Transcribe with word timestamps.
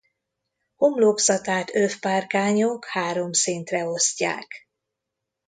Homlokzatát 0.75 1.75
övpárkányok 1.75 2.85
három 2.85 3.31
szintre 3.33 3.85
osztják. 3.85 4.67